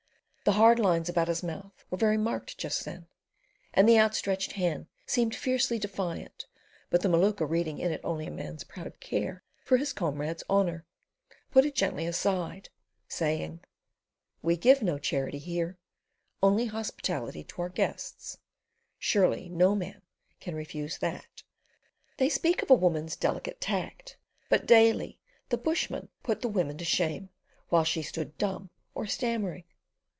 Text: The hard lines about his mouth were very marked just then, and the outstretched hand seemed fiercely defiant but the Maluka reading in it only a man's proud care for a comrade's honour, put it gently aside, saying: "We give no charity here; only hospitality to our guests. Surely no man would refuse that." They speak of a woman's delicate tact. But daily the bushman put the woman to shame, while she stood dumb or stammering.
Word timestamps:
The 0.43 0.53
hard 0.53 0.79
lines 0.79 1.07
about 1.07 1.27
his 1.27 1.43
mouth 1.43 1.85
were 1.91 1.99
very 1.99 2.17
marked 2.17 2.57
just 2.57 2.83
then, 2.83 3.05
and 3.75 3.87
the 3.87 3.99
outstretched 3.99 4.53
hand 4.53 4.87
seemed 5.05 5.35
fiercely 5.35 5.77
defiant 5.77 6.47
but 6.89 7.01
the 7.01 7.09
Maluka 7.09 7.45
reading 7.45 7.77
in 7.77 7.91
it 7.91 8.01
only 8.03 8.25
a 8.25 8.31
man's 8.31 8.63
proud 8.63 8.99
care 8.99 9.43
for 9.63 9.77
a 9.77 9.85
comrade's 9.85 10.43
honour, 10.49 10.87
put 11.51 11.63
it 11.63 11.75
gently 11.75 12.07
aside, 12.07 12.69
saying: 13.07 13.59
"We 14.41 14.57
give 14.57 14.81
no 14.81 14.97
charity 14.97 15.37
here; 15.37 15.77
only 16.41 16.65
hospitality 16.65 17.43
to 17.43 17.61
our 17.61 17.69
guests. 17.69 18.39
Surely 18.97 19.47
no 19.47 19.75
man 19.75 20.01
would 20.43 20.55
refuse 20.55 20.97
that." 20.97 21.43
They 22.17 22.29
speak 22.29 22.63
of 22.63 22.71
a 22.71 22.73
woman's 22.73 23.15
delicate 23.15 23.61
tact. 23.61 24.17
But 24.49 24.65
daily 24.65 25.19
the 25.49 25.57
bushman 25.59 26.09
put 26.23 26.41
the 26.41 26.49
woman 26.49 26.79
to 26.79 26.83
shame, 26.83 27.29
while 27.69 27.83
she 27.83 28.01
stood 28.01 28.39
dumb 28.39 28.71
or 28.95 29.05
stammering. 29.05 29.65